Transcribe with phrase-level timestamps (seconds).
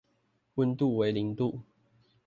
[0.55, 1.61] 溫度為零度